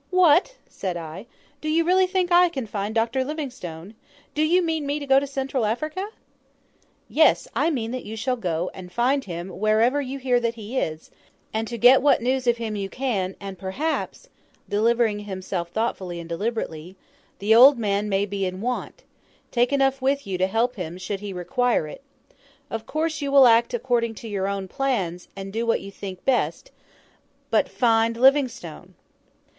[0.09, 1.27] "What!" said I,
[1.61, 3.93] "do you really think I can find Dr Livingstone?
[4.33, 6.07] Do you mean me to go to Central Africa?"
[7.07, 10.55] "Yes; I mean that you shall go, and find him wherever you may hear that
[10.55, 11.11] he is,
[11.53, 12.55] and to get what news you
[12.89, 14.27] can of him, and perhaps"
[14.67, 16.95] delivering himself thoughtfully and deliberately
[17.37, 19.03] "the old man may be in want:
[19.51, 22.01] take enough with you to help him should he require it.
[22.71, 26.25] Of course you will act according to your own plans, and do what you think
[26.25, 26.71] best
[27.51, 28.95] BUT FIND LIVINGSTONE!"